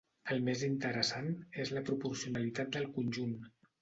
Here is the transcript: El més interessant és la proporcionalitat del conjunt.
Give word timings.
El 0.35 0.39
més 0.45 0.61
interessant 0.67 1.29
és 1.65 1.73
la 1.75 1.85
proporcionalitat 1.91 2.73
del 2.79 2.89
conjunt. 2.97 3.37